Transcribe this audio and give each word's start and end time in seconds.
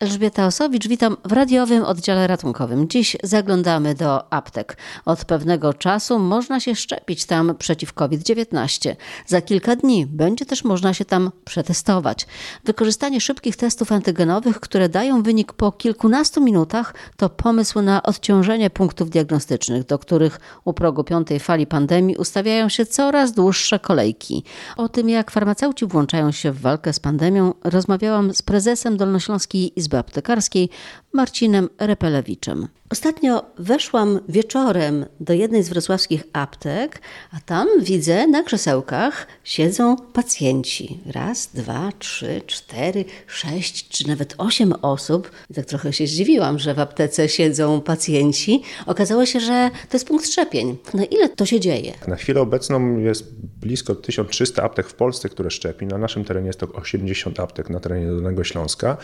Elżbieta 0.00 0.46
Osowicz, 0.46 0.88
witam 0.88 1.16
w 1.24 1.32
radiowym 1.32 1.84
oddziale 1.84 2.26
ratunkowym. 2.26 2.88
Dziś 2.88 3.16
zaglądamy 3.22 3.94
do 3.94 4.32
aptek. 4.32 4.76
Od 5.04 5.24
pewnego 5.24 5.74
czasu 5.74 6.18
można 6.18 6.60
się 6.60 6.74
szczepić 6.74 7.24
tam 7.24 7.54
przeciw 7.58 7.92
COVID-19. 7.94 8.96
Za 9.26 9.40
kilka 9.40 9.76
dni 9.76 10.06
będzie 10.06 10.46
też 10.46 10.64
można 10.64 10.94
się 10.94 11.04
tam 11.04 11.30
przetestować. 11.44 12.26
Wykorzystanie 12.64 13.20
szybkich 13.20 13.56
testów 13.56 13.92
antygenowych, 13.92 14.60
które 14.60 14.88
dają 14.88 15.22
wynik 15.22 15.52
po 15.52 15.72
kilkunastu 15.72 16.40
minutach, 16.40 16.94
to 17.16 17.28
pomysł 17.28 17.82
na 17.82 18.02
odciążenie 18.02 18.70
punktów 18.70 19.10
diagnostycznych, 19.10 19.84
do 19.86 19.98
których 19.98 20.40
u 20.64 20.72
progu 20.72 21.04
piątej 21.04 21.40
fali 21.40 21.66
pandemii 21.66 22.16
ustawiają 22.16 22.68
się 22.68 22.86
coraz 22.86 23.32
dłuższe 23.32 23.78
kolejki. 23.78 24.44
O 24.76 24.88
tym, 24.88 25.08
jak 25.08 25.30
farmaceuci 25.30 25.86
włączają 25.86 26.32
się 26.32 26.52
w 26.52 26.60
walkę 26.60 26.92
z 26.92 27.00
pandemią, 27.00 27.54
rozmawiałam 27.64 28.34
z 28.34 28.42
prezesem 28.42 28.96
Dolnośląskiej 28.96 29.78
Izby 29.78 29.85
Aptekarskiej 29.94 30.68
Marcinem 31.12 31.68
Repelewiczem. 31.78 32.68
Ostatnio 32.90 33.44
weszłam 33.58 34.20
wieczorem 34.28 35.06
do 35.20 35.32
jednej 35.32 35.62
z 35.62 35.68
wrocławskich 35.68 36.24
aptek, 36.32 37.00
a 37.32 37.40
tam 37.40 37.68
widzę 37.80 38.26
na 38.26 38.42
krzesełkach 38.42 39.26
siedzą 39.44 39.96
pacjenci. 39.96 40.98
Raz, 41.06 41.48
dwa, 41.54 41.90
trzy, 41.98 42.42
cztery, 42.46 43.04
sześć, 43.26 43.88
czy 43.88 44.08
nawet 44.08 44.34
osiem 44.38 44.72
osób. 44.82 45.30
I 45.50 45.54
tak 45.54 45.64
trochę 45.64 45.92
się 45.92 46.06
zdziwiłam, 46.06 46.58
że 46.58 46.74
w 46.74 46.78
aptece 46.78 47.28
siedzą 47.28 47.80
pacjenci. 47.80 48.62
Okazało 48.86 49.26
się, 49.26 49.40
że 49.40 49.70
to 49.88 49.96
jest 49.96 50.06
punkt 50.06 50.26
szczepień. 50.26 50.76
Na 50.94 51.04
ile 51.04 51.28
to 51.28 51.46
się 51.46 51.60
dzieje? 51.60 51.92
Na 52.08 52.16
chwilę 52.16 52.40
obecną 52.40 52.98
jest 52.98 53.34
blisko 53.66 53.94
1300 53.94 54.62
aptek 54.62 54.86
w 54.86 54.94
Polsce, 54.94 55.28
które 55.28 55.50
szczepi. 55.50 55.86
Na 55.86 55.98
naszym 55.98 56.24
terenie 56.24 56.46
jest 56.46 56.60
to 56.60 56.68
80 56.72 57.40
aptek 57.40 57.70
na 57.70 57.80
terenie 57.80 58.06
Dolnego 58.06 58.44
Śląska. 58.44 58.96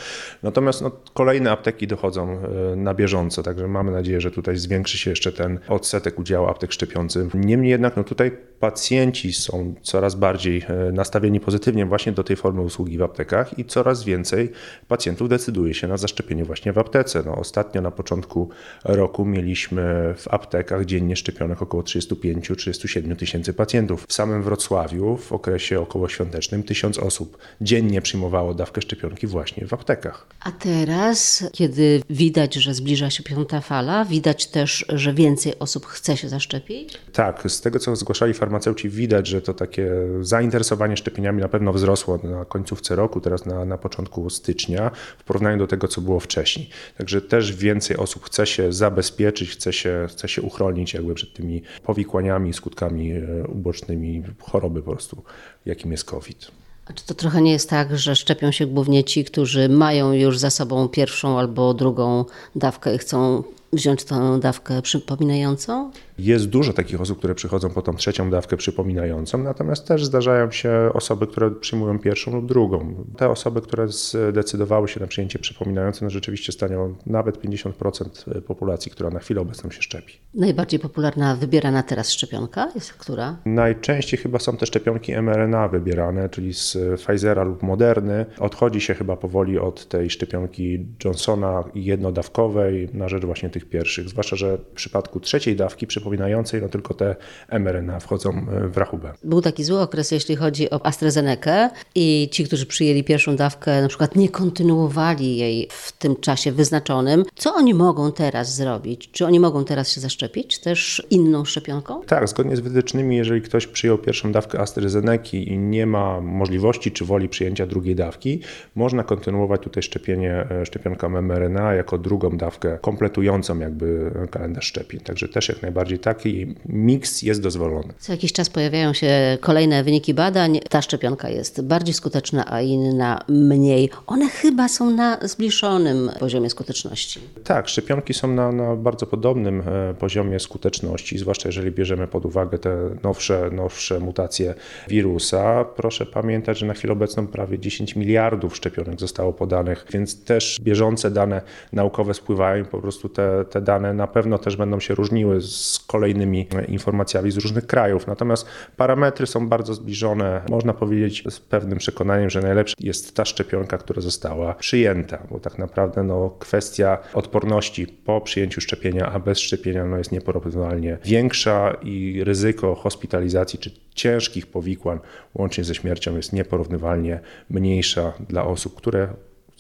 Natomiast 0.42 0.82
no, 0.82 0.90
kolejne 1.14 1.50
apteki 1.50 1.86
dochodzą 1.86 2.38
e, 2.72 2.76
na 2.76 2.94
bieżąco, 2.94 3.42
także 3.42 3.68
mamy 3.68 3.92
nadzieję, 3.92 4.20
że 4.20 4.30
tutaj 4.30 4.56
zwiększy 4.56 4.98
się 4.98 5.10
jeszcze 5.10 5.32
ten 5.32 5.58
odsetek 5.68 6.18
udziału 6.18 6.46
aptek 6.46 6.72
szczepiących. 6.72 7.34
Niemniej 7.34 7.70
jednak 7.70 7.96
no 7.96 8.04
tutaj 8.04 8.30
pacjenci 8.60 9.32
są 9.32 9.74
coraz 9.82 10.14
bardziej 10.14 10.64
e, 10.68 10.92
nastawieni 10.92 11.40
pozytywnie 11.40 11.86
właśnie 11.86 12.12
do 12.12 12.24
tej 12.24 12.36
formy 12.36 12.60
usługi 12.60 12.98
w 12.98 13.02
aptekach 13.02 13.58
i 13.58 13.64
coraz 13.64 14.04
więcej 14.04 14.52
pacjentów 14.88 15.28
decyduje 15.28 15.74
się 15.74 15.88
na 15.88 15.96
zaszczepienie 15.96 16.44
właśnie 16.44 16.72
w 16.72 16.78
aptece. 16.78 17.22
No, 17.26 17.36
ostatnio 17.36 17.82
na 17.82 17.90
początku 17.90 18.50
roku 18.84 19.24
mieliśmy 19.24 20.14
w 20.16 20.28
aptekach 20.28 20.84
dziennie 20.84 21.16
szczepionych 21.16 21.62
około 21.62 21.82
35-37 21.82 23.16
tysięcy 23.16 23.54
pacjentów. 23.54 24.04
W 24.08 24.12
samym 24.12 24.42
Wrocławiu 24.52 25.16
w 25.16 25.32
okresie 25.32 25.80
okołoświątecznym 25.80 26.62
tysiąc 26.62 26.98
osób 26.98 27.38
dziennie 27.60 28.02
przyjmowało 28.02 28.54
dawkę 28.54 28.82
szczepionki 28.82 29.26
właśnie 29.26 29.66
w 29.66 29.72
aptekach. 29.72 30.26
A 30.40 30.52
teraz, 30.52 31.44
kiedy 31.52 32.02
widać, 32.10 32.54
że 32.54 32.74
zbliża 32.74 33.10
się 33.10 33.22
piąta 33.22 33.60
fala, 33.60 34.04
widać 34.04 34.46
też, 34.46 34.84
że 34.88 35.14
więcej 35.14 35.58
osób 35.58 35.86
chce 35.86 36.16
się 36.16 36.28
zaszczepić? 36.28 36.98
Tak, 37.12 37.42
z 37.46 37.60
tego 37.60 37.78
co 37.78 37.96
zgłaszali 37.96 38.34
farmaceuci 38.34 38.88
widać, 38.88 39.26
że 39.26 39.42
to 39.42 39.54
takie 39.54 39.90
zainteresowanie 40.20 40.96
szczepieniami 40.96 41.42
na 41.42 41.48
pewno 41.48 41.72
wzrosło 41.72 42.18
na 42.22 42.44
końcówce 42.44 42.96
roku, 42.96 43.20
teraz 43.20 43.46
na, 43.46 43.64
na 43.64 43.78
początku 43.78 44.30
stycznia, 44.30 44.90
w 45.18 45.24
porównaniu 45.24 45.58
do 45.58 45.66
tego, 45.66 45.88
co 45.88 46.00
było 46.00 46.20
wcześniej. 46.20 46.68
Także 46.98 47.20
też 47.20 47.56
więcej 47.56 47.96
osób 47.96 48.24
chce 48.24 48.46
się 48.46 48.72
zabezpieczyć, 48.72 49.50
chce 49.50 49.72
się, 49.72 50.06
chce 50.08 50.28
się 50.28 50.42
uchronić 50.42 50.94
jakby 50.94 51.14
przed 51.14 51.32
tymi 51.32 51.62
powikłaniami, 51.82 52.52
skutkami 52.52 53.12
e, 53.12 53.22
ubocznymi 53.48 54.22
choroby 54.50 54.82
po 54.82 54.90
prostu, 54.90 55.22
jakim 55.66 55.92
jest 55.92 56.04
COVID. 56.04 56.50
A 56.86 56.92
czy 56.92 57.06
to 57.06 57.14
trochę 57.14 57.42
nie 57.42 57.52
jest 57.52 57.70
tak, 57.70 57.98
że 57.98 58.16
szczepią 58.16 58.50
się 58.50 58.66
głównie 58.66 59.04
ci, 59.04 59.24
którzy 59.24 59.68
mają 59.68 60.12
już 60.12 60.38
za 60.38 60.50
sobą 60.50 60.88
pierwszą 60.88 61.38
albo 61.38 61.74
drugą 61.74 62.24
dawkę 62.56 62.94
i 62.94 62.98
chcą 62.98 63.42
wziąć 63.72 64.04
tę 64.04 64.40
dawkę 64.40 64.82
przypominającą? 64.82 65.90
Jest 66.18 66.48
dużo 66.48 66.72
takich 66.72 67.00
osób, 67.00 67.18
które 67.18 67.34
przychodzą 67.34 67.70
po 67.70 67.82
tą 67.82 67.94
trzecią 67.94 68.30
dawkę 68.30 68.56
przypominającą, 68.56 69.38
natomiast 69.38 69.88
też 69.88 70.04
zdarzają 70.04 70.50
się 70.50 70.90
osoby, 70.94 71.26
które 71.26 71.50
przyjmują 71.50 71.98
pierwszą 71.98 72.34
lub 72.34 72.46
drugą. 72.46 73.04
Te 73.16 73.28
osoby, 73.28 73.60
które 73.60 73.88
zdecydowały 73.88 74.88
się 74.88 75.00
na 75.00 75.06
przyjęcie 75.06 75.38
przypominające, 75.38 76.04
no 76.04 76.10
rzeczywiście 76.10 76.52
stanowią 76.52 76.94
nawet 77.06 77.42
50% 77.44 78.40
populacji, 78.40 78.92
która 78.92 79.10
na 79.10 79.18
chwilę 79.18 79.40
obecną 79.40 79.70
się 79.70 79.82
szczepi. 79.82 80.14
Najbardziej 80.34 80.80
popularna 80.80 81.36
wybierana 81.36 81.82
teraz 81.82 82.10
szczepionka 82.10 82.68
jest 82.74 82.92
która? 82.92 83.36
Najczęściej 83.44 84.20
chyba 84.20 84.38
są 84.38 84.56
te 84.56 84.66
szczepionki 84.66 85.12
mRNA 85.12 85.68
wybierane, 85.68 86.28
czyli 86.28 86.54
z 86.54 86.78
Pfizera 87.00 87.42
lub 87.44 87.62
Moderny. 87.62 88.26
Odchodzi 88.38 88.80
się 88.80 88.94
chyba 88.94 89.16
powoli 89.16 89.58
od 89.58 89.88
tej 89.88 90.10
szczepionki 90.10 90.86
Johnsona 91.04 91.64
jednodawkowej 91.74 92.88
na 92.92 93.08
rzecz 93.08 93.24
właśnie 93.24 93.50
tych 93.50 93.68
pierwszych, 93.68 94.08
zwłaszcza, 94.08 94.36
że 94.36 94.58
w 94.58 94.74
przypadku 94.74 95.20
trzeciej 95.20 95.56
dawki 95.56 95.86
przypominającej, 95.86 96.11
no 96.18 96.68
tylko 96.68 96.94
te 96.94 97.16
mRNA 97.48 98.00
wchodzą 98.00 98.30
e, 98.30 98.68
w 98.68 98.76
rachubę. 98.76 99.12
Był 99.24 99.40
taki 99.40 99.64
zły 99.64 99.80
okres, 99.80 100.10
jeśli 100.10 100.36
chodzi 100.36 100.70
o 100.70 100.86
AstraZeneca 100.86 101.70
i 101.94 102.28
ci, 102.32 102.44
którzy 102.44 102.66
przyjęli 102.66 103.04
pierwszą 103.04 103.36
dawkę, 103.36 103.82
na 103.82 103.88
przykład 103.88 104.16
nie 104.16 104.28
kontynuowali 104.28 105.36
jej 105.36 105.68
w 105.70 105.92
tym 105.92 106.16
czasie 106.16 106.52
wyznaczonym. 106.52 107.24
Co 107.34 107.54
oni 107.54 107.74
mogą 107.74 108.12
teraz 108.12 108.54
zrobić? 108.54 109.10
Czy 109.12 109.26
oni 109.26 109.40
mogą 109.40 109.64
teraz 109.64 109.92
się 109.92 110.00
zaszczepić 110.00 110.58
też 110.58 111.06
inną 111.10 111.44
szczepionką? 111.44 112.02
Tak, 112.02 112.28
zgodnie 112.28 112.56
z 112.56 112.60
wytycznymi, 112.60 113.16
jeżeli 113.16 113.42
ktoś 113.42 113.66
przyjął 113.66 113.98
pierwszą 113.98 114.32
dawkę 114.32 114.60
AstraZeneca 114.60 115.02
i 115.32 115.58
nie 115.58 115.86
ma 115.86 116.20
możliwości 116.20 116.92
czy 116.92 117.04
woli 117.04 117.28
przyjęcia 117.28 117.66
drugiej 117.66 117.94
dawki, 117.94 118.40
można 118.74 119.04
kontynuować 119.04 119.60
tutaj 119.60 119.82
szczepienie 119.82 120.46
e, 120.50 120.66
szczepionką 120.66 121.22
mRNA 121.22 121.74
jako 121.74 121.98
drugą 121.98 122.36
dawkę 122.36 122.78
kompletującą 122.80 123.58
jakby 123.58 124.10
kalendarz 124.30 124.66
szczepień. 124.66 125.00
Także 125.00 125.28
też 125.28 125.48
jak 125.48 125.62
najbardziej 125.62 125.91
taki 125.98 126.54
miks 126.66 127.22
jest 127.22 127.42
dozwolony. 127.42 127.94
Co 127.98 128.12
jakiś 128.12 128.32
czas 128.32 128.50
pojawiają 128.50 128.92
się 128.92 129.38
kolejne 129.40 129.84
wyniki 129.84 130.14
badań. 130.14 130.60
Ta 130.68 130.82
szczepionka 130.82 131.28
jest 131.28 131.62
bardziej 131.62 131.94
skuteczna, 131.94 132.52
a 132.52 132.60
inna 132.60 133.24
mniej. 133.28 133.90
One 134.06 134.28
chyba 134.28 134.68
są 134.68 134.90
na 134.90 135.18
zbliżonym 135.22 136.10
poziomie 136.20 136.50
skuteczności. 136.50 137.20
Tak, 137.44 137.68
szczepionki 137.68 138.14
są 138.14 138.28
na, 138.28 138.52
na 138.52 138.76
bardzo 138.76 139.06
podobnym 139.06 139.62
e, 139.66 139.94
poziomie 139.94 140.40
skuteczności, 140.40 141.18
zwłaszcza 141.18 141.48
jeżeli 141.48 141.70
bierzemy 141.70 142.06
pod 142.06 142.26
uwagę 142.26 142.58
te 142.58 142.76
nowsze, 143.02 143.50
nowsze 143.52 144.00
mutacje 144.00 144.54
wirusa. 144.88 145.64
Proszę 145.64 146.06
pamiętać, 146.06 146.58
że 146.58 146.66
na 146.66 146.74
chwilę 146.74 146.92
obecną 146.92 147.26
prawie 147.26 147.58
10 147.58 147.96
miliardów 147.96 148.56
szczepionek 148.56 149.00
zostało 149.00 149.32
podanych, 149.32 149.86
więc 149.92 150.24
też 150.24 150.58
bieżące 150.60 151.10
dane 151.10 151.42
naukowe 151.72 152.14
spływają 152.14 152.64
i 152.64 152.66
po 152.66 152.80
prostu 152.80 153.08
te, 153.08 153.44
te 153.50 153.60
dane 153.60 153.94
na 153.94 154.06
pewno 154.06 154.38
też 154.38 154.56
będą 154.56 154.80
się 154.80 154.94
różniły 154.94 155.40
z 155.40 155.81
kolejnymi 155.86 156.48
informacjami 156.68 157.30
z 157.30 157.36
różnych 157.36 157.66
krajów. 157.66 158.06
Natomiast 158.06 158.46
parametry 158.76 159.26
są 159.26 159.48
bardzo 159.48 159.74
zbliżone. 159.74 160.42
Można 160.50 160.74
powiedzieć 160.74 161.24
z 161.30 161.40
pewnym 161.40 161.78
przekonaniem, 161.78 162.30
że 162.30 162.40
najlepsza 162.40 162.74
jest 162.80 163.16
ta 163.16 163.24
szczepionka, 163.24 163.78
która 163.78 164.02
została 164.02 164.54
przyjęta, 164.54 165.26
bo 165.30 165.40
tak 165.40 165.58
naprawdę 165.58 166.02
no, 166.02 166.30
kwestia 166.38 166.98
odporności 167.14 167.86
po 167.86 168.20
przyjęciu 168.20 168.60
szczepienia, 168.60 169.12
a 169.12 169.18
bez 169.18 169.38
szczepienia 169.38 169.84
no, 169.84 169.98
jest 169.98 170.12
nieporównywalnie 170.12 170.98
większa 171.04 171.76
i 171.82 172.24
ryzyko 172.24 172.74
hospitalizacji 172.74 173.58
czy 173.58 173.70
ciężkich 173.94 174.46
powikłań 174.46 174.98
łącznie 175.34 175.64
ze 175.64 175.74
śmiercią 175.74 176.16
jest 176.16 176.32
nieporównywalnie 176.32 177.20
mniejsza 177.50 178.12
dla 178.28 178.44
osób, 178.44 178.74
które 178.74 179.08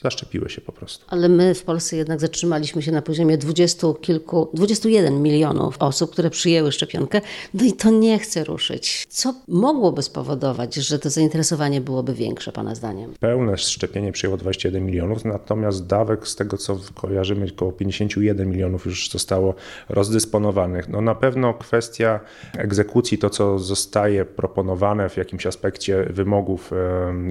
zaszczepiły 0.02 0.50
się 0.50 0.60
po 0.60 0.72
prostu. 0.72 1.04
Ale 1.08 1.28
my 1.28 1.54
w 1.54 1.62
Polsce 1.62 1.96
jednak 1.96 2.20
zatrzymaliśmy 2.20 2.82
się 2.82 2.92
na 2.92 3.02
poziomie 3.02 3.38
dwudziestu 3.38 3.94
kilku, 3.94 4.50
21 4.54 5.22
milionów 5.22 5.76
osób, 5.78 6.12
które 6.12 6.30
przyjęły 6.30 6.72
szczepionkę, 6.72 7.20
no 7.54 7.64
i 7.64 7.72
to 7.72 7.90
nie 7.90 8.18
chce 8.18 8.44
ruszyć. 8.44 9.06
Co 9.08 9.34
mogłoby 9.48 10.02
spowodować, 10.02 10.74
że 10.74 10.98
to 10.98 11.10
zainteresowanie 11.10 11.80
byłoby 11.80 12.14
większe, 12.14 12.52
Pana 12.52 12.74
zdaniem? 12.74 13.14
Pełne 13.20 13.58
szczepienie 13.58 14.12
przyjęło 14.12 14.36
21 14.36 14.86
milionów, 14.86 15.24
natomiast 15.24 15.86
dawek 15.86 16.28
z 16.28 16.36
tego, 16.36 16.56
co 16.56 16.78
kojarzymy, 16.94 17.46
około 17.56 17.72
51 17.72 18.50
milionów 18.50 18.86
już 18.86 19.10
zostało 19.10 19.54
rozdysponowanych. 19.88 20.88
No 20.88 21.00
na 21.00 21.14
pewno 21.14 21.54
kwestia 21.54 22.20
egzekucji, 22.58 23.18
to 23.18 23.30
co 23.30 23.58
zostaje 23.58 24.24
proponowane 24.24 25.08
w 25.08 25.16
jakimś 25.16 25.46
aspekcie 25.46 26.06
wymogów 26.10 26.70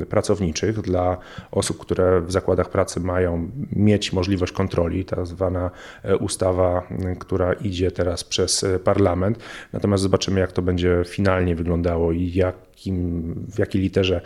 pracowniczych 0.10 0.82
dla 0.82 1.18
osób, 1.52 1.78
które 1.78 2.22
w 2.22 2.32
zakładach 2.32 2.61
zakładach 2.62 2.72
pracy 2.72 3.00
mają 3.00 3.50
mieć 3.72 4.14
możliwość 4.14 4.52
kontroli, 4.52 5.06
ta 5.06 5.26
zwana 5.26 5.72
e, 6.04 6.18
ustawa, 6.18 6.88
która 7.20 7.54
idzie 7.54 7.92
teraz 7.92 8.24
przez 8.24 8.64
e, 8.64 8.80
parlament. 8.80 9.40
Natomiast 9.74 10.04
zobaczymy, 10.04 10.40
jak 10.40 10.52
to 10.52 10.62
będzie 10.62 11.04
finalnie 11.06 11.56
wyglądało 11.56 12.12
i 12.12 12.32
jak 12.34 12.56
w 13.48 13.60
jakiej 13.60 13.82
literze 13.82 14.22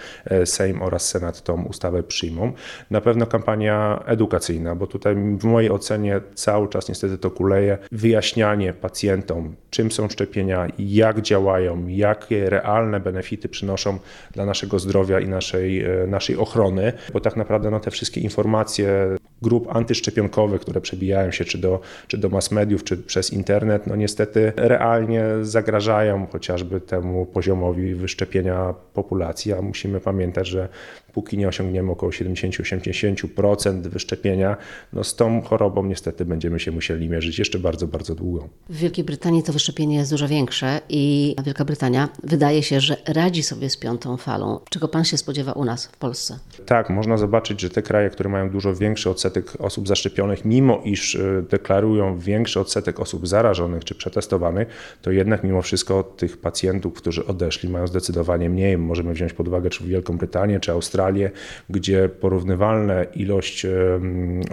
Sejm 0.45 0.81
oraz 0.81 1.09
Senat 1.09 1.43
tą 1.43 1.63
ustawę 1.63 2.03
przyjmą. 2.03 2.53
Na 2.91 3.01
pewno 3.01 3.27
kampania 3.27 4.03
edukacyjna, 4.05 4.75
bo 4.75 4.87
tutaj 4.87 5.15
w 5.15 5.43
mojej 5.43 5.71
ocenie 5.71 6.21
cały 6.33 6.67
czas 6.67 6.89
niestety 6.89 7.17
to 7.17 7.31
kuleje. 7.31 7.77
Wyjaśnianie 7.91 8.73
pacjentom, 8.73 9.55
czym 9.69 9.91
są 9.91 10.09
szczepienia, 10.09 10.67
jak 10.79 11.21
działają, 11.21 11.87
jakie 11.87 12.49
realne 12.49 12.99
benefity 12.99 13.49
przynoszą 13.49 13.99
dla 14.31 14.45
naszego 14.45 14.79
zdrowia 14.79 15.19
i 15.19 15.27
naszej, 15.27 15.85
naszej 16.07 16.37
ochrony, 16.37 16.93
bo 17.13 17.19
tak 17.19 17.35
naprawdę 17.35 17.71
no, 17.71 17.79
te 17.79 17.91
wszystkie 17.91 18.21
informacje 18.21 19.17
grup 19.41 19.75
antyszczepionkowych, 19.75 20.61
które 20.61 20.81
przebijają 20.81 21.31
się 21.31 21.45
czy 21.45 21.57
do, 21.57 21.79
czy 22.07 22.17
do 22.17 22.29
mass 22.29 22.51
mediów, 22.51 22.83
czy 22.83 22.97
przez 22.97 23.33
internet, 23.33 23.87
no 23.87 23.95
niestety 23.95 24.53
realnie 24.55 25.23
zagrażają 25.41 26.27
chociażby 26.31 26.81
temu 26.81 27.25
poziomowi 27.25 27.95
wyszczepienia 27.95 28.44
populacji, 28.93 29.53
a 29.53 29.61
musimy 29.61 29.99
pamiętać, 29.99 30.47
że 30.47 30.69
póki 31.15 31.37
nie 31.37 31.47
osiągniemy 31.47 31.91
około 31.91 32.11
70-80% 32.11 33.81
wyszczepienia, 33.81 34.57
no 34.93 35.03
z 35.03 35.15
tą 35.15 35.41
chorobą 35.41 35.85
niestety 35.85 36.25
będziemy 36.25 36.59
się 36.59 36.71
musieli 36.71 37.09
mierzyć 37.09 37.39
jeszcze 37.39 37.59
bardzo, 37.59 37.87
bardzo 37.87 38.15
długo. 38.15 38.49
W 38.69 38.77
Wielkiej 38.77 39.05
Brytanii 39.05 39.43
to 39.43 39.53
wyszczepienie 39.53 39.95
jest 39.95 40.11
dużo 40.11 40.27
większe 40.27 40.81
i 40.89 41.35
Wielka 41.43 41.65
Brytania 41.65 42.09
wydaje 42.23 42.63
się, 42.63 42.79
że 42.79 42.97
radzi 43.07 43.43
sobie 43.43 43.69
z 43.69 43.77
piątą 43.77 44.17
falą. 44.17 44.59
Czego 44.69 44.87
pan 44.87 45.03
się 45.05 45.17
spodziewa 45.17 45.51
u 45.51 45.65
nas 45.65 45.85
w 45.85 45.97
Polsce? 45.97 46.39
Tak, 46.65 46.89
można 46.89 47.17
zobaczyć, 47.17 47.61
że 47.61 47.69
te 47.69 47.81
kraje, 47.81 48.09
które 48.09 48.29
mają 48.29 48.49
dużo 48.49 48.75
większy 48.75 49.09
odsetek 49.09 49.53
osób 49.59 49.87
zaszczepionych, 49.87 50.45
mimo 50.45 50.81
iż 50.83 51.15
e, 51.15 51.41
deklarują 51.49 52.19
większy 52.19 52.59
odsetek 52.59 52.99
osób 52.99 53.27
zarażonych 53.27 53.85
czy 53.85 53.95
przetestowanych, 53.95 54.67
to 55.01 55.11
jednak 55.11 55.43
mimo 55.43 55.61
wszystko 55.61 56.03
tych 56.03 56.37
pacjentów, 56.37 56.93
którzy 56.93 57.25
odeszli, 57.25 57.69
mają 57.69 57.87
zdecydowanie 57.87 58.49
mniej. 58.49 58.77
Możemy 58.77 59.13
wziąć 59.13 59.33
pod 59.33 59.47
uwagę 59.47 59.69
czy 59.69 59.83
Wielką 59.83 60.17
Brytanię, 60.17 60.59
czy 60.59 60.71
Australię, 60.71 61.04
Australię, 61.05 61.31
gdzie 61.69 62.09
porównywalna 62.09 63.03
ilość 63.03 63.65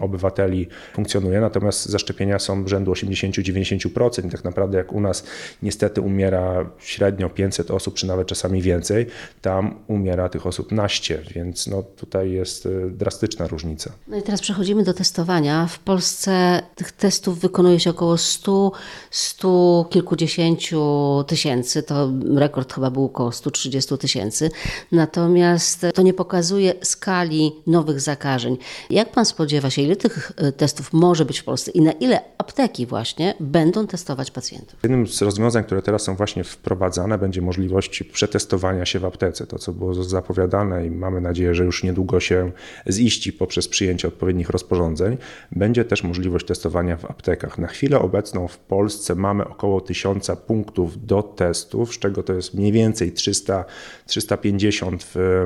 obywateli 0.00 0.68
funkcjonuje, 0.94 1.40
natomiast 1.40 1.86
zaszczepienia 1.86 2.38
są 2.38 2.68
rzędu 2.68 2.92
80-90%. 2.92 4.30
Tak 4.30 4.44
naprawdę 4.44 4.78
jak 4.78 4.92
u 4.92 5.00
nas 5.00 5.24
niestety 5.62 6.00
umiera 6.00 6.70
średnio 6.78 7.28
500 7.28 7.70
osób, 7.70 7.94
czy 7.94 8.06
nawet 8.06 8.28
czasami 8.28 8.62
więcej, 8.62 9.06
tam 9.42 9.74
umiera 9.86 10.28
tych 10.28 10.46
osób 10.46 10.72
naście, 10.72 11.18
więc 11.34 11.66
no 11.66 11.82
tutaj 11.82 12.32
jest 12.32 12.66
e, 12.66 12.90
drastyczna 12.90 13.46
różnica. 13.46 13.92
No 14.08 14.16
i 14.16 14.22
teraz 14.22 14.40
przechodzimy 14.40 14.84
do 14.84 14.94
testowania. 14.94 15.66
W 15.66 15.78
Polsce 15.78 16.62
tych 16.74 16.92
testów 16.92 17.40
wykonuje 17.40 17.80
się 17.80 17.90
około 17.90 18.18
100, 18.18 18.72
100 19.10 19.86
kilkudziesięciu 19.90 20.82
tysięcy. 21.26 21.82
To 21.82 22.12
rekord 22.34 22.72
chyba 22.74 22.90
był 22.90 23.04
około 23.04 23.32
130 23.32 23.98
tysięcy. 23.98 24.50
Natomiast 24.92 25.86
to 25.94 26.02
nie 26.02 26.14
pokazuje 26.14 26.41
pokazuje 26.42 26.74
skali 26.82 27.52
nowych 27.66 28.00
zakażeń. 28.00 28.56
Jak 28.90 29.12
pan 29.12 29.24
spodziewa 29.24 29.70
się, 29.70 29.82
ile 29.82 29.96
tych 29.96 30.32
e, 30.36 30.52
testów 30.52 30.92
może 30.92 31.24
być 31.24 31.38
w 31.38 31.44
Polsce 31.44 31.70
i 31.70 31.80
na 31.80 31.92
ile 31.92 32.20
apteki 32.38 32.86
właśnie 32.86 33.34
będą 33.40 33.86
testować 33.86 34.30
pacjentów? 34.30 34.78
Jednym 34.82 35.06
z 35.06 35.22
rozwiązań, 35.22 35.64
które 35.64 35.82
teraz 35.82 36.02
są 36.02 36.16
właśnie 36.16 36.44
wprowadzane, 36.44 37.18
będzie 37.18 37.42
możliwość 37.42 38.02
przetestowania 38.02 38.86
się 38.86 38.98
w 38.98 39.04
aptece. 39.04 39.46
To, 39.46 39.58
co 39.58 39.72
było 39.72 40.04
zapowiadane 40.04 40.86
i 40.86 40.90
mamy 40.90 41.20
nadzieję, 41.20 41.54
że 41.54 41.64
już 41.64 41.82
niedługo 41.82 42.20
się 42.20 42.52
ziści 42.90 43.32
poprzez 43.32 43.68
przyjęcie 43.68 44.08
odpowiednich 44.08 44.50
rozporządzeń, 44.50 45.16
będzie 45.52 45.84
też 45.84 46.04
możliwość 46.04 46.46
testowania 46.46 46.96
w 46.96 47.04
aptekach. 47.04 47.58
Na 47.58 47.66
chwilę 47.66 47.98
obecną 47.98 48.48
w 48.48 48.58
Polsce 48.58 49.14
mamy 49.14 49.48
około 49.48 49.80
1000 49.80 50.30
punktów 50.46 51.06
do 51.06 51.22
testów, 51.22 51.94
z 51.94 51.98
czego 51.98 52.22
to 52.22 52.32
jest 52.32 52.54
mniej 52.54 52.72
więcej 52.72 53.12
300, 53.12 53.64
350 54.06 55.04
w 55.14 55.44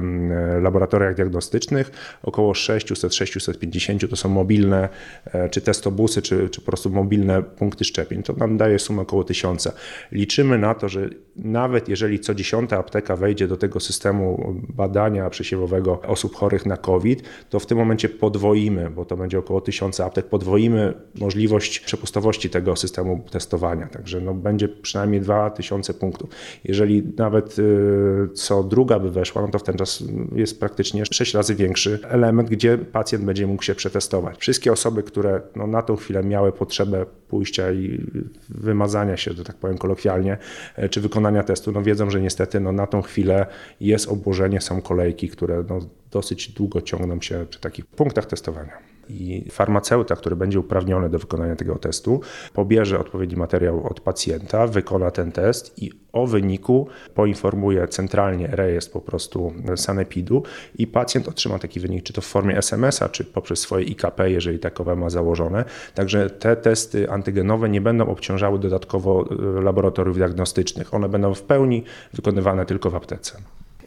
laboratoriach 0.63 0.86
laboratoriach 0.87 1.17
diagnostycznych. 1.17 1.91
Około 2.23 2.53
600-650 2.53 4.09
to 4.09 4.17
są 4.17 4.29
mobilne, 4.29 4.89
e, 5.25 5.49
czy 5.49 5.61
testobusy, 5.61 6.23
czy, 6.23 6.51
czy 6.51 6.61
po 6.61 6.67
prostu 6.67 6.91
mobilne 6.91 7.43
punkty 7.43 7.85
szczepień. 7.85 8.23
To 8.23 8.33
nam 8.33 8.57
daje 8.57 8.79
sumę 8.79 9.03
około 9.03 9.25
1000. 9.25 9.69
Liczymy 10.13 10.59
na 10.59 10.75
to, 10.75 10.89
że 10.89 11.09
nawet 11.37 11.89
jeżeli 11.89 12.21
co 12.21 12.35
dziesiąta 12.35 12.79
apteka 12.79 13.17
wejdzie 13.17 13.49
do 13.49 13.57
tego 13.57 13.81
systemu 13.81 14.55
badania 14.69 15.31
przesiewowego 15.31 16.01
osób 16.03 16.35
chorych 16.35 16.67
na 16.67 16.77
COVID, 16.77 17.23
to 17.51 17.61
w 17.61 17.67
tym 17.67 17.79
momencie 17.79 18.09
podwoimy, 18.09 18.91
bo 18.91 19.05
to 19.05 19.17
będzie 19.17 19.39
około 19.39 19.61
1000 19.61 20.01
aptek, 20.01 20.27
podwoimy 20.27 20.95
możliwość 21.21 21.81
przepustowości 21.81 22.51
tego 22.51 22.77
systemu 22.77 23.25
testowania. 23.31 23.87
Także 23.87 24.21
no, 24.21 24.35
będzie 24.35 24.69
przynajmniej 24.69 25.21
2000 25.21 25.95
punktów. 25.95 26.31
Jeżeli 26.65 27.03
nawet 27.19 27.59
y, 27.59 28.29
co 28.35 28.63
druga 28.63 28.99
by 28.99 29.11
weszła, 29.11 29.43
no 29.43 29.49
to 29.49 29.59
w 29.59 29.63
ten 29.63 29.77
czas 29.77 30.05
jest 30.35 30.61
praktycznie 30.77 31.05
6 31.07 31.35
razy 31.35 31.55
większy 31.55 31.99
element, 32.09 32.51
gdzie 32.51 32.79
pacjent 32.79 33.25
będzie 33.25 33.47
mógł 33.47 33.63
się 33.63 33.75
przetestować. 33.75 34.39
Wszystkie 34.39 34.73
osoby, 34.73 35.03
które 35.03 35.41
no, 35.57 35.67
na 35.67 35.83
tą 35.83 35.97
chwilę 35.97 36.25
miały 36.25 36.53
potrzebę 36.53 37.07
pójścia 37.29 37.73
i 37.73 38.07
wymazania 38.49 39.17
się, 39.17 39.33
że 39.33 39.45
tak 39.45 39.57
powiem 39.57 39.79
kolokwialnie, 39.79 40.39
e, 40.77 40.89
czy 40.89 41.01
wykonania 41.01 41.43
testu, 41.43 41.73
no 41.73 41.83
wiedzą, 41.83 42.11
że 42.11 42.21
niestety 42.21 42.61
no, 42.61 42.73
na 42.73 42.87
tą 42.87 43.03
chwilę 43.03 43.47
jest 43.81 44.09
obłożenie, 44.09 44.61
są 44.61 44.83
kolejki, 44.83 45.29
które 45.29 45.65
no, 45.69 45.79
dosyć 46.11 46.49
długo 46.49 46.81
ciągną 46.81 47.21
się 47.21 47.47
przy 47.51 47.61
takich 47.61 47.87
punktach 47.87 48.27
testowania 48.27 48.86
i 49.09 49.51
farmaceuta, 49.51 50.17
który 50.17 50.37
będzie 50.37 50.61
uprawniony 50.61 51.11
do 51.11 51.19
wykonania 51.19 51.57
tego 51.57 51.79
testu, 51.79 52.21
pobierze 52.53 52.99
odpowiedni 52.99 53.37
materiał 53.37 53.87
od 53.87 54.01
pacjenta, 54.01 54.67
wykona 54.67 55.11
ten 55.11 55.33
test 55.33 55.83
i 55.83 55.93
o 56.13 56.27
wyniku 56.27 56.89
poinformuje 57.15 57.89
centralnie 57.89 58.47
rejestr 58.47 58.93
po 58.93 59.01
prostu 59.01 59.53
sanepidu 59.77 60.43
i 60.79 60.87
pacjent 60.87 61.29
otrzyma 61.29 61.59
taki 61.59 61.81
wynik, 61.81 62.05
czy 62.05 62.13
to 62.13 62.21
w 62.21 62.27
formie 62.27 62.59
SMS-a, 62.59 63.09
czy 63.09 63.25
poprzez 63.25 63.59
swoje 63.59 63.85
IKP, 63.85 64.31
jeżeli 64.31 64.59
takowe 64.59 64.97
ma 64.97 65.11
założone. 65.11 65.65
Także 65.95 66.31
te 66.31 66.57
testy 66.57 67.11
antygenowe 67.11 67.69
nie 67.69 67.81
będą 67.81 68.07
obciążały 68.07 68.59
dodatkowo 68.59 69.29
e, 69.59 69.63
laboratoriów 69.63 70.17
diagnostycznych. 70.17 70.95
One 70.95 71.09
będą 71.09 71.35
w 71.35 71.43
pełni 71.43 71.85
wykonywane 72.15 72.67
tylko 72.67 72.91
w 72.91 72.95
aptece. 72.95 73.39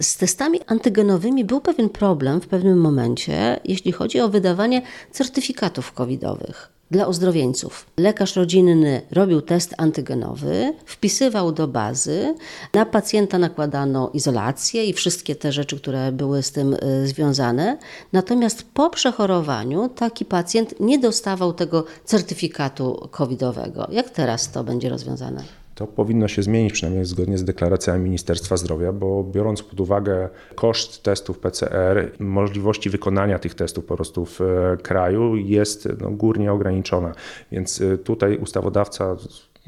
Z 0.02 0.18
testami 0.18 0.60
antygenowymi 0.68 1.46
był 1.46 1.62
pewien 1.62 1.90
problem 1.90 2.42
w 2.42 2.48
pewnym 2.48 2.82
momencie, 2.82 3.60
jeśli 3.66 3.92
chodzi 3.92 4.20
o 4.22 4.30
wydawanie 4.30 4.82
certyfikatów 5.12 5.94
covidowych 5.94 6.70
dla 6.92 7.08
ozdrowieńców. 7.08 7.86
Lekarz 7.98 8.36
rodzinny 8.36 9.02
robił 9.12 9.42
test 9.42 9.74
antygenowy, 9.78 10.74
wpisywał 10.86 11.52
do 11.52 11.68
bazy, 11.68 12.36
na 12.74 12.86
pacjenta 12.86 13.38
nakładano 13.38 14.10
izolację 14.14 14.86
i 14.86 14.94
wszystkie 14.94 15.36
te 15.36 15.52
rzeczy, 15.52 15.78
które 15.78 16.12
były 16.12 16.44
z 16.44 16.52
tym 16.52 16.74
y, 16.74 17.08
związane. 17.08 17.78
Natomiast 18.14 18.66
po 18.74 18.90
przechorowaniu 18.90 19.90
taki 19.90 20.26
pacjent 20.26 20.80
nie 20.80 21.00
dostawał 21.00 21.54
tego 21.54 21.86
certyfikatu 22.06 23.08
covidowego. 23.12 23.88
Jak 23.92 24.10
teraz 24.10 24.52
to 24.52 24.64
będzie 24.64 24.90
rozwiązane? 24.90 25.59
To 25.80 25.88
powinno 25.88 26.28
się 26.28 26.44
zmienić, 26.44 26.74
przynajmniej 26.74 27.06
zgodnie 27.06 27.38
z 27.38 27.44
deklaracjami 27.44 28.04
Ministerstwa 28.04 28.58
Zdrowia, 28.58 28.94
bo 28.94 29.24
biorąc 29.24 29.64
pod 29.64 29.80
uwagę 29.80 30.30
koszt 30.56 31.04
testów 31.04 31.40
PCR, 31.40 32.12
możliwości 32.20 32.90
wykonania 32.90 33.40
tych 33.40 33.56
testów 33.56 33.86
po 33.86 33.96
prostu 33.96 34.26
w 34.26 34.42
e, 34.42 34.78
kraju 34.78 35.36
jest 35.36 35.90
no, 36.02 36.12
górnie 36.12 36.52
ograniczona. 36.52 37.12
Więc 37.52 37.82
e, 37.82 37.98
tutaj 37.98 38.38
ustawodawca 38.38 39.16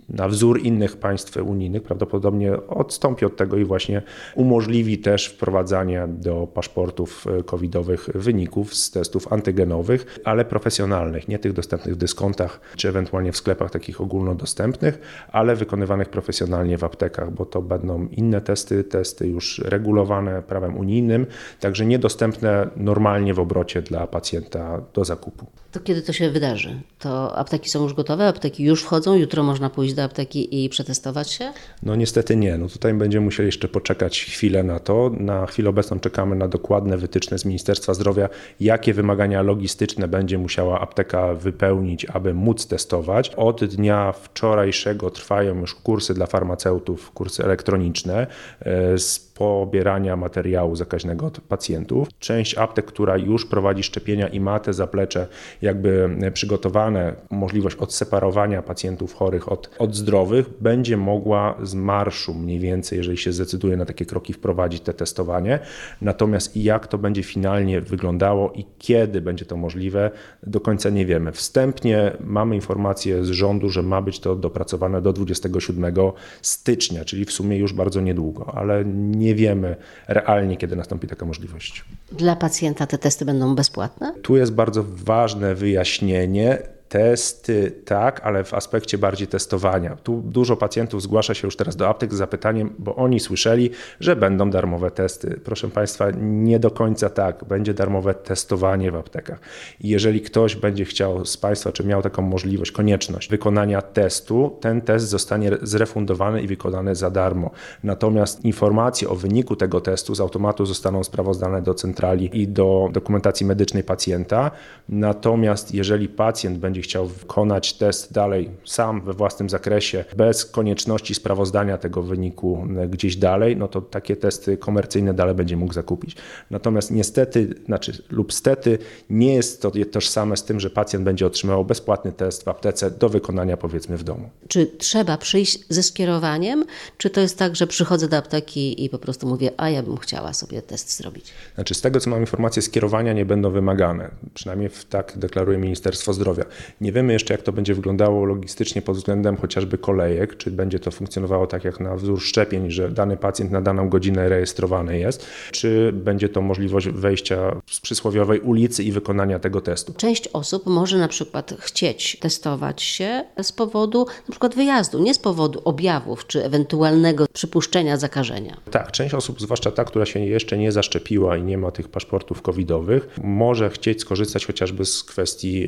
na 0.10 0.28
wzór 0.28 0.62
innych 0.62 0.98
państw 0.98 1.38
unijnych, 1.38 1.84
prawdopodobnie 1.84 2.68
odstąpi 2.68 3.26
od 3.26 3.38
tego 3.38 3.58
i 3.58 3.66
właśnie 3.66 4.02
umożliwi 4.36 4.98
też 4.98 5.26
wprowadzanie 5.26 6.08
do 6.08 6.48
paszportów 6.48 7.28
e, 7.28 7.44
covidowych 7.44 8.10
wyników 8.16 8.76
z 8.76 8.92
testów 8.92 9.34
antygenowych, 9.34 10.20
ale 10.26 10.46
profesjonalnych, 10.46 11.28
nie 11.28 11.40
tych 11.40 11.54
dostępnych 11.54 11.96
w 11.96 11.98
dyskontach 11.98 12.60
czy 12.76 12.90
ewentualnie 12.90 13.32
w 13.32 13.38
sklepach 13.38 13.72
takich 13.72 14.02
ogólnodostępnych, 14.02 15.00
ale 15.32 15.56
wykonywanych 15.56 16.10
profesjonalnie 16.10 16.78
w 16.78 16.84
aptekach, 16.84 17.32
bo 17.32 17.46
to 17.46 17.62
będą 17.62 18.08
inne 18.08 18.42
testy, 18.42 18.84
testy 18.84 19.28
już 19.28 19.60
regulowane 19.60 20.42
prawem 20.42 20.78
unijnym, 20.78 21.26
także 21.60 21.86
niedostępne 21.86 22.68
normalnie 22.76 23.34
w 23.34 23.40
obrocie 23.40 23.82
dla 23.82 24.08
pacjenta 24.08 24.82
do 24.94 25.06
zakupu. 25.06 25.46
To 25.72 25.80
kiedy 25.80 26.02
to 26.02 26.14
się 26.14 26.30
wydarzy? 26.30 26.82
To 27.00 27.38
apteki 27.38 27.70
są 27.70 27.84
już 27.84 27.94
gotowe, 27.94 28.28
apteki 28.28 28.64
już 28.64 28.84
wchodzą, 28.84 29.16
jutro 29.16 29.44
można 29.44 29.70
pójść 29.70 29.91
do 29.94 30.04
apteki 30.04 30.64
i 30.66 30.70
przetestować 30.70 31.32
się? 31.32 31.54
No 31.84 31.96
niestety 31.96 32.36
nie. 32.36 32.58
No 32.58 32.68
tutaj 32.68 32.94
będziemy 32.94 33.26
musieli 33.26 33.48
jeszcze 33.48 33.68
poczekać 33.68 34.20
chwilę 34.26 34.64
na 34.64 34.80
to. 34.80 35.12
Na 35.18 35.46
chwilę 35.46 35.70
obecną 35.70 36.00
czekamy 36.00 36.36
na 36.36 36.48
dokładne 36.48 36.98
wytyczne 36.98 37.40
z 37.40 37.46
Ministerstwa 37.46 37.94
Zdrowia, 37.94 38.30
jakie 38.60 38.94
wymagania 38.94 39.42
logistyczne 39.42 40.08
będzie 40.08 40.38
musiała 40.38 40.80
apteka 40.80 41.34
wypełnić, 41.34 42.06
aby 42.06 42.34
móc 42.34 42.68
testować. 42.68 43.30
Od 43.30 43.66
dnia 43.66 44.12
wczorajszego 44.12 45.10
trwają 45.10 45.60
już 45.60 45.76
kursy 45.76 46.14
dla 46.14 46.26
farmaceutów, 46.26 47.12
kursy 47.12 47.44
elektroniczne 47.44 48.28
e, 48.60 48.98
z 48.98 49.31
pobierania 49.42 50.16
materiału 50.16 50.76
zakaźnego 50.76 51.26
od 51.26 51.42
pacjentów. 51.42 52.08
Część 52.20 52.58
aptek, 52.58 52.86
która 52.86 53.18
już 53.18 53.46
prowadzi 53.46 53.84
szczepienia 53.84 54.28
i 54.28 54.40
ma 54.40 54.60
te 54.60 54.74
zaplecze 54.74 55.28
jakby 55.62 56.10
przygotowane, 56.34 57.16
możliwość 57.30 57.76
odseparowania 57.76 58.62
pacjentów 58.62 59.14
chorych 59.14 59.52
od, 59.52 59.70
od 59.80 59.96
zdrowych, 59.96 60.50
będzie 60.60 60.98
mogła 60.98 61.56
z 61.64 61.74
marszu 61.74 62.34
mniej 62.34 62.60
więcej, 62.60 62.98
jeżeli 62.98 63.18
się 63.18 63.32
zdecyduje 63.32 63.78
na 63.78 63.86
takie 63.86 64.06
kroki, 64.06 64.34
wprowadzić 64.34 64.82
te 64.82 64.94
testowanie. 64.94 65.60
Natomiast 66.02 66.58
jak 66.58 66.88
to 66.88 66.98
będzie 66.98 67.24
finalnie 67.24 67.82
wyglądało 67.82 68.52
i 68.52 68.66
kiedy 68.78 69.22
będzie 69.22 69.46
to 69.46 69.58
możliwe, 69.58 70.12
do 70.44 70.60
końca 70.60 70.90
nie 70.90 71.06
wiemy. 71.06 71.32
Wstępnie 71.32 72.12
mamy 72.20 72.56
informację 72.56 73.26
z 73.26 73.30
rządu, 73.30 73.70
że 73.70 73.84
ma 73.84 74.02
być 74.02 74.20
to 74.20 74.36
dopracowane 74.36 75.02
do 75.02 75.14
27 75.14 75.96
stycznia, 76.42 77.06
czyli 77.06 77.26
w 77.26 77.32
sumie 77.32 77.58
już 77.58 77.74
bardzo 77.74 78.02
niedługo, 78.02 78.52
ale 78.56 78.86
nie 78.86 79.31
wiemy 79.36 79.76
realnie, 80.08 80.58
kiedy 80.58 80.76
nastąpi 80.76 81.08
taka 81.08 81.26
możliwość. 81.26 81.86
Dla 82.12 82.36
pacjenta 82.36 82.88
te 82.88 82.98
testy 82.98 83.26
będą 83.26 83.56
bezpłatne? 83.56 84.14
Tu 84.22 84.38
jest 84.38 84.54
bardzo 84.54 84.86
ważne 84.88 85.56
wyjaśnienie 85.56 86.58
Testy 86.92 87.72
tak, 87.86 88.22
ale 88.24 88.44
w 88.44 88.54
aspekcie 88.54 88.98
bardziej 88.98 89.28
testowania. 89.28 89.96
Tu 89.96 90.22
dużo 90.26 90.58
pacjentów 90.58 91.02
zgłasza 91.02 91.34
się 91.34 91.48
już 91.48 91.56
teraz 91.56 91.76
do 91.76 91.90
aptek 91.90 92.14
z 92.14 92.18
zapytaniem, 92.18 92.74
bo 92.80 92.96
oni 92.96 93.20
słyszeli, 93.20 93.70
że 94.00 94.16
będą 94.16 94.50
darmowe 94.50 94.92
testy. 94.92 95.40
Proszę 95.44 95.68
Państwa, 95.68 96.08
nie 96.22 96.60
do 96.60 96.72
końca 96.72 97.10
tak. 97.10 97.46
Będzie 97.46 97.74
darmowe 97.74 98.14
testowanie 98.14 98.92
w 98.92 98.96
aptekach. 98.96 99.40
I 99.82 99.90
jeżeli 99.90 100.22
ktoś 100.22 100.56
będzie 100.56 100.86
chciał 100.86 101.26
z 101.26 101.38
Państwa, 101.38 101.72
czy 101.72 101.84
miał 101.84 102.02
taką 102.02 102.22
możliwość, 102.22 102.72
konieczność 102.72 103.30
wykonania 103.30 103.82
testu, 103.82 104.58
ten 104.62 104.82
test 104.82 105.08
zostanie 105.08 105.52
zrefundowany 105.62 106.42
i 106.42 106.48
wykonany 106.48 106.96
za 106.96 107.10
darmo. 107.10 107.52
Natomiast 107.84 108.46
informacje 108.46 109.10
o 109.10 109.16
wyniku 109.16 109.56
tego 109.56 109.82
testu 109.82 110.16
z 110.16 110.22
automatu 110.22 110.66
zostaną 110.66 111.04
sprawozdane 111.04 111.62
do 111.62 111.74
centrali 111.74 112.42
i 112.42 112.48
do 112.48 112.90
dokumentacji 112.94 113.46
medycznej 113.46 113.84
pacjenta. 113.84 114.52
Natomiast 114.90 115.74
jeżeli 115.74 116.08
pacjent 116.08 116.58
będzie 116.58 116.81
będzie 116.82 116.90
chciał 116.90 117.08
wykonać 117.08 117.74
test 117.74 118.14
dalej 118.14 118.50
sam 118.66 119.02
we 119.02 119.14
własnym 119.14 119.50
zakresie, 119.50 120.06
bez 120.18 120.46
konieczności 120.46 121.16
sprawozdania 121.16 121.78
tego 121.78 122.02
wyniku 122.02 122.68
gdzieś 122.90 123.16
dalej, 123.16 123.58
no 123.58 123.68
to 123.68 123.82
takie 123.82 124.16
testy 124.16 124.58
komercyjne 124.58 125.14
dalej 125.14 125.36
będzie 125.36 125.58
mógł 125.58 125.74
zakupić. 125.74 126.16
Natomiast 126.50 126.92
niestety, 126.92 127.56
znaczy 127.66 128.04
lub 128.10 128.34
stety, 128.34 128.78
nie 129.10 129.36
jest 129.36 129.62
to 129.62 129.72
tożsame 129.92 130.38
z 130.38 130.44
tym, 130.44 130.60
że 130.60 130.70
pacjent 130.70 131.06
będzie 131.06 131.26
otrzymywał 131.26 131.66
bezpłatny 131.66 132.12
test 132.12 132.44
w 132.44 132.48
aptece 132.48 132.92
do 132.92 133.10
wykonania 133.10 133.58
powiedzmy 133.58 133.98
w 133.98 134.04
domu. 134.04 134.30
Czy 134.48 134.66
trzeba 134.78 135.18
przyjść 135.18 135.60
ze 135.70 135.84
skierowaniem, 135.84 136.66
czy 136.98 137.10
to 137.10 137.22
jest 137.22 137.38
tak, 137.38 137.56
że 137.56 137.68
przychodzę 137.68 138.08
do 138.08 138.18
apteki 138.18 138.86
i 138.86 138.90
po 138.90 139.00
prostu 139.00 139.28
mówię, 139.28 139.52
a 139.58 139.70
ja 139.70 139.84
bym 139.84 139.98
chciała 139.98 140.34
sobie 140.34 140.62
test 140.62 140.98
zrobić? 140.98 141.34
Znaczy 141.56 141.74
z 141.74 141.82
tego 141.82 142.00
co 142.00 142.10
mam 142.10 142.20
informację, 142.20 142.62
skierowania 142.62 143.14
nie 143.14 143.26
będą 143.26 143.52
wymagane. 143.52 144.12
Przynajmniej 144.34 144.70
tak 144.90 145.14
deklaruje 145.16 145.58
Ministerstwo 145.58 146.14
Zdrowia. 146.14 146.46
Nie 146.82 146.92
wiemy 146.92 147.14
jeszcze, 147.14 147.34
jak 147.34 147.42
to 147.42 147.52
będzie 147.52 147.74
wyglądało 147.74 148.26
logistycznie 148.26 148.82
pod 148.82 148.98
względem 148.98 149.38
chociażby 149.38 149.78
kolejek, 149.78 150.38
czy 150.38 150.52
będzie 150.52 150.80
to 150.80 150.92
funkcjonowało 150.92 151.48
tak 151.48 151.64
jak 151.64 151.80
na 151.80 151.96
wzór 151.96 152.22
szczepień, 152.22 152.72
że 152.72 152.90
dany 152.90 153.18
pacjent 153.18 153.52
na 153.52 153.62
daną 153.62 153.90
godzinę 153.90 154.30
rejestrowany 154.30 155.00
jest, 155.00 155.26
czy 155.52 155.92
będzie 155.94 156.30
to 156.30 156.42
możliwość 156.42 156.90
wejścia 156.90 157.62
z 157.72 157.80
przysłowiowej 157.80 158.40
ulicy 158.40 158.84
i 158.84 158.92
wykonania 158.92 159.40
tego 159.40 159.62
testu. 159.62 159.94
Część 159.98 160.28
osób 160.28 160.66
może 160.66 160.98
na 160.98 161.08
przykład 161.08 161.54
chcieć 161.60 162.18
testować 162.20 162.82
się 162.82 163.24
z 163.42 163.52
powodu 163.52 164.06
na 164.28 164.32
przykład 164.32 164.56
wyjazdu, 164.56 165.04
nie 165.04 165.14
z 165.14 165.20
powodu 165.20 165.62
objawów 165.66 166.28
czy 166.28 166.46
ewentualnego 166.46 167.26
przypuszczenia 167.34 167.98
zakażenia. 167.98 168.58
Tak, 168.72 168.92
część 168.92 169.14
osób, 169.14 169.42
zwłaszcza 169.42 169.72
ta, 169.72 169.86
która 169.86 170.06
się 170.06 170.20
jeszcze 170.20 170.58
nie 170.58 170.72
zaszczepiła 170.72 171.38
i 171.38 171.44
nie 171.44 171.58
ma 171.58 171.72
tych 171.72 171.90
paszportów 171.90 172.42
covidowych, 172.42 173.10
może 173.24 173.70
chcieć 173.70 174.02
skorzystać 174.02 174.46
chociażby 174.46 174.86
z 174.86 175.04
kwestii 175.04 175.68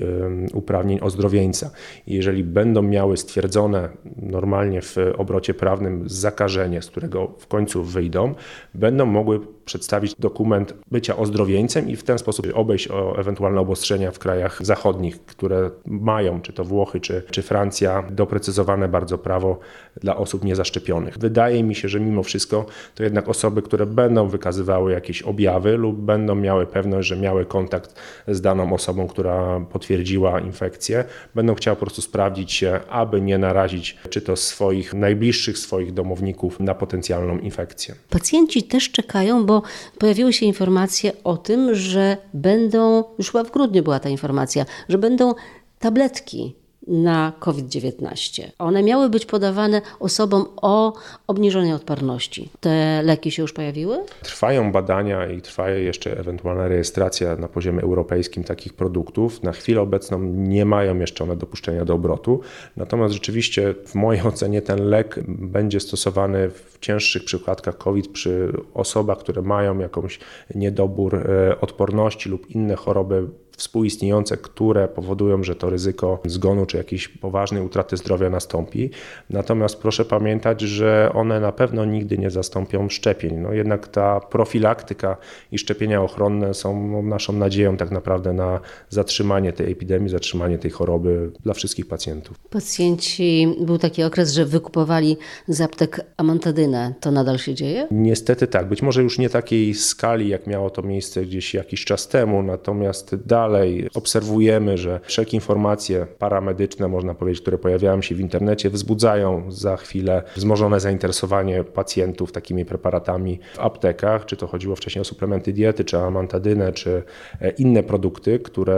uprawnień 0.53 0.92
uprawnień 0.93 0.99
ozdrowieńca. 1.01 1.71
Jeżeli 2.07 2.43
będą 2.43 2.81
miały 2.81 3.17
stwierdzone 3.17 3.89
normalnie 4.17 4.81
w 4.81 4.97
obrocie 5.17 5.53
prawnym 5.53 6.09
zakażenie, 6.09 6.81
z 6.81 6.87
którego 6.87 7.33
w 7.39 7.47
końcu 7.47 7.83
wyjdą, 7.83 8.35
będą 8.73 9.05
mogły 9.05 9.39
przedstawić 9.65 10.15
dokument 10.15 10.73
bycia 10.91 11.17
ozdrowieńcem 11.17 11.89
i 11.89 11.95
w 11.95 12.03
ten 12.03 12.17
sposób 12.17 12.47
obejść 12.53 12.87
o 12.91 13.17
ewentualne 13.17 13.61
obostrzenia 13.61 14.11
w 14.11 14.19
krajach 14.19 14.65
zachodnich, 14.65 15.25
które 15.25 15.71
mają, 15.85 16.41
czy 16.41 16.53
to 16.53 16.63
Włochy, 16.63 16.99
czy, 16.99 17.23
czy 17.31 17.41
Francja, 17.41 18.03
doprecyzowane 18.11 18.87
bardzo 18.87 19.17
prawo 19.17 19.59
dla 20.01 20.17
osób 20.17 20.43
niezaszczepionych. 20.43 21.17
Wydaje 21.17 21.63
mi 21.63 21.75
się, 21.75 21.89
że 21.89 21.99
mimo 21.99 22.23
wszystko 22.23 22.65
to 22.95 23.03
jednak 23.03 23.29
osoby, 23.29 23.61
które 23.61 23.85
będą 23.85 24.27
wykazywały 24.27 24.91
jakieś 24.91 25.21
objawy 25.21 25.77
lub 25.77 25.97
będą 25.97 26.35
miały 26.35 26.65
pewność, 26.65 27.07
że 27.07 27.17
miały 27.17 27.45
kontakt 27.45 27.95
z 28.27 28.41
daną 28.41 28.73
osobą, 28.73 29.07
która 29.07 29.59
potwierdziła 29.59 30.39
infekcję, 30.39 31.03
będą 31.35 31.55
chciały 31.55 31.75
po 31.75 31.79
prostu 31.79 32.01
sprawdzić 32.01 32.51
się, 32.51 32.79
aby 32.89 33.21
nie 33.21 33.37
narazić 33.37 33.97
czy 34.09 34.21
to 34.21 34.35
swoich 34.35 34.93
najbliższych, 34.93 35.57
swoich 35.57 35.93
domowników 35.93 36.59
na 36.59 36.75
potencjalną 36.75 37.37
infekcję. 37.37 37.95
Pacjenci 38.09 38.63
też 38.63 38.91
czekają, 38.91 39.45
bo 39.45 39.52
bo 39.53 39.99
pojawiły 39.99 40.33
się 40.33 40.45
informacje 40.45 41.11
o 41.23 41.37
tym, 41.37 41.75
że 41.75 42.17
będą, 42.33 43.03
już 43.17 43.31
chyba 43.31 43.43
w 43.43 43.51
grudniu 43.51 43.83
była 43.83 43.99
ta 43.99 44.09
informacja, 44.09 44.65
że 44.89 44.97
będą 44.97 45.33
tabletki 45.79 46.55
na 46.87 47.33
COVID-19. 47.39 48.43
One 48.59 48.83
miały 48.83 49.09
być 49.09 49.25
podawane 49.25 49.81
osobom 49.99 50.45
o 50.61 50.93
obniżonej 51.27 51.73
odporności. 51.73 52.49
Te 52.59 53.01
leki 53.03 53.31
się 53.31 53.41
już 53.41 53.53
pojawiły? 53.53 53.97
Trwają 54.21 54.71
badania 54.71 55.27
i 55.27 55.41
trwa 55.41 55.69
jeszcze 55.69 56.19
ewentualna 56.19 56.67
rejestracja 56.67 57.35
na 57.35 57.47
poziomie 57.47 57.81
europejskim 57.81 58.43
takich 58.43 58.73
produktów. 58.73 59.43
Na 59.43 59.51
chwilę 59.51 59.81
obecną 59.81 60.19
nie 60.23 60.65
mają 60.65 60.99
jeszcze 60.99 61.23
one 61.23 61.35
dopuszczenia 61.35 61.85
do 61.85 61.93
obrotu. 61.93 62.39
Natomiast 62.77 63.13
rzeczywiście 63.13 63.75
w 63.85 63.95
mojej 63.95 64.21
ocenie 64.27 64.61
ten 64.61 64.89
lek 64.89 65.19
będzie 65.27 65.79
stosowany 65.79 66.49
w 66.49 66.77
cięższych 66.79 67.25
przypadkach 67.25 67.77
COVID 67.77 68.07
przy 68.07 68.53
osobach, 68.73 69.17
które 69.17 69.41
mają 69.41 69.79
jakąś 69.79 70.19
niedobór 70.55 71.15
e, 71.15 71.61
odporności 71.61 72.29
lub 72.29 72.49
inne 72.49 72.75
choroby 72.75 73.27
współistniejące, 73.57 74.37
które 74.37 74.87
powodują, 74.87 75.43
że 75.43 75.55
to 75.55 75.69
ryzyko 75.69 76.19
zgonu 76.25 76.65
czy 76.65 76.77
jakiejś 76.77 77.07
poważnej 77.07 77.63
utraty 77.63 77.97
zdrowia 77.97 78.29
nastąpi. 78.29 78.89
Natomiast 79.29 79.75
proszę 79.75 80.05
pamiętać, 80.05 80.61
że 80.61 81.11
one 81.13 81.39
na 81.39 81.51
pewno 81.51 81.85
nigdy 81.85 82.17
nie 82.17 82.29
zastąpią 82.29 82.89
szczepień. 82.89 83.37
No 83.37 83.53
jednak 83.53 83.87
ta 83.87 84.19
profilaktyka 84.19 85.17
i 85.51 85.57
szczepienia 85.57 86.01
ochronne 86.01 86.53
są 86.53 87.01
naszą 87.03 87.33
nadzieją 87.33 87.77
tak 87.77 87.91
naprawdę 87.91 88.33
na 88.33 88.59
zatrzymanie 88.89 89.53
tej 89.53 89.71
epidemii, 89.71 90.09
zatrzymanie 90.09 90.57
tej 90.57 90.71
choroby 90.71 91.31
dla 91.43 91.53
wszystkich 91.53 91.87
pacjentów. 91.87 92.39
Pacjenci, 92.49 93.55
był 93.61 93.77
taki 93.77 94.03
okres, 94.03 94.33
że 94.33 94.45
wykupowali 94.45 95.17
z 95.47 95.61
aptek 95.61 96.01
amantadynę. 96.17 96.93
To 96.99 97.11
nadal 97.11 97.37
się 97.37 97.53
dzieje? 97.53 97.87
Niestety 97.91 98.47
tak. 98.47 98.67
Być 98.67 98.81
może 98.81 99.03
już 99.03 99.19
nie 99.19 99.29
takiej 99.29 99.73
skali, 99.73 100.29
jak 100.29 100.47
miało 100.47 100.69
to 100.69 100.81
miejsce 100.81 101.25
gdzieś 101.25 101.53
jakiś 101.53 101.85
czas 101.85 102.07
temu, 102.07 102.43
natomiast 102.43 103.15
dalej 103.15 103.42
dalej 103.43 103.89
obserwujemy, 103.93 104.77
że 104.77 104.99
wszelkie 105.03 105.37
informacje 105.37 106.07
paramedyczne, 106.19 106.87
można 106.87 107.13
powiedzieć, 107.13 107.41
które 107.41 107.57
pojawiają 107.57 108.01
się 108.01 108.15
w 108.15 108.19
internecie, 108.19 108.69
wzbudzają 108.69 109.51
za 109.51 109.77
chwilę 109.77 110.23
wzmożone 110.35 110.79
zainteresowanie 110.79 111.63
pacjentów 111.63 112.31
takimi 112.31 112.65
preparatami 112.65 113.39
w 113.55 113.59
aptekach, 113.59 114.25
czy 114.25 114.37
to 114.37 114.47
chodziło 114.47 114.75
wcześniej 114.75 115.01
o 115.01 115.05
suplementy 115.05 115.53
diety, 115.53 115.83
czy 115.83 115.97
amantadynę, 115.97 116.71
czy 116.71 117.03
e, 117.41 117.49
inne 117.49 117.83
produkty, 117.83 118.39
które 118.39 118.77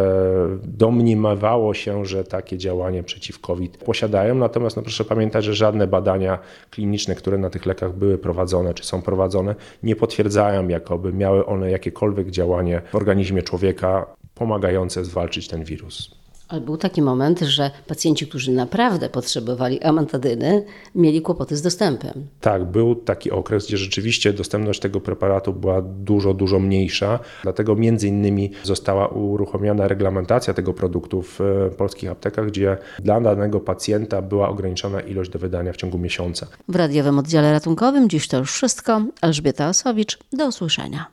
domniemawało 0.63 1.73
się, 1.73 2.05
że 2.05 2.23
takie 2.23 2.57
działanie 2.57 3.03
przeciw 3.03 3.39
COVID 3.39 3.77
posiadają. 3.77 4.35
Natomiast 4.35 4.75
no 4.75 4.81
proszę 4.81 5.05
pamiętać, 5.05 5.45
że 5.45 5.53
żadne 5.53 5.87
badania 5.87 6.39
kliniczne, 6.71 7.15
które 7.15 7.37
na 7.37 7.49
tych 7.49 7.65
lekach 7.65 7.93
były 7.93 8.17
prowadzone, 8.17 8.73
czy 8.73 8.83
są 8.83 9.01
prowadzone, 9.01 9.55
nie 9.83 9.95
potwierdzają, 9.95 10.67
jakoby 10.67 11.13
miały 11.13 11.45
one 11.45 11.71
jakiekolwiek 11.71 12.31
działanie 12.31 12.81
w 12.91 12.95
organizmie 12.95 13.41
człowieka 13.43 14.15
pomagające 14.35 15.05
zwalczyć 15.05 15.47
ten 15.47 15.63
wirus. 15.63 16.15
Ale 16.47 16.61
był 16.61 16.77
taki 16.77 17.01
moment, 17.01 17.39
że 17.39 17.71
pacjenci, 17.87 18.27
którzy 18.27 18.51
naprawdę 18.51 19.09
potrzebowali 19.09 19.81
amantadyny, 19.81 20.65
mieli 20.95 21.21
kłopoty 21.21 21.57
z 21.57 21.61
dostępem. 21.61 22.27
Tak, 22.41 22.65
był 22.65 22.95
taki 22.95 23.31
okres, 23.31 23.67
gdzie 23.67 23.77
rzeczywiście 23.77 24.33
dostępność 24.33 24.79
tego 24.79 25.01
preparatu 25.01 25.53
była 25.53 25.81
dużo, 25.81 26.33
dużo 26.33 26.59
mniejsza. 26.59 27.19
Dlatego 27.43 27.75
między 27.75 28.07
innymi 28.07 28.51
została 28.63 29.07
uruchomiona 29.07 29.87
reglamentacja 29.87 30.53
tego 30.53 30.73
produktu 30.73 31.21
w 31.21 31.41
e, 31.41 31.69
polskich 31.69 32.11
aptekach, 32.11 32.47
gdzie 32.47 32.77
dla 32.99 33.21
danego 33.21 33.59
pacjenta 33.59 34.21
była 34.21 34.49
ograniczona 34.49 35.01
ilość 35.01 35.29
do 35.31 35.39
wydania 35.39 35.73
w 35.73 35.77
ciągu 35.77 35.97
miesiąca. 35.97 36.47
W 36.67 36.75
radiowym 36.75 37.19
oddziale 37.19 37.51
ratunkowym 37.51 38.09
dziś 38.09 38.27
to 38.27 38.37
już 38.37 38.53
wszystko. 38.53 39.01
Elżbieta 39.21 39.69
Osowicz, 39.69 40.19
do 40.33 40.47
usłyszenia. 40.47 41.05